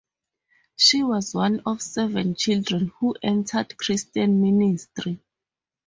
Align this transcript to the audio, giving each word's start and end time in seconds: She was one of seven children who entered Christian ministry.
She 0.77 1.03
was 1.03 1.35
one 1.35 1.59
of 1.63 1.79
seven 1.79 2.33
children 2.33 2.91
who 2.99 3.15
entered 3.21 3.77
Christian 3.77 4.41
ministry. 4.41 5.21